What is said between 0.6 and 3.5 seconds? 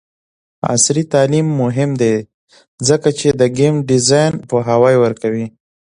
عصري تعلیم مهم دی ځکه چې د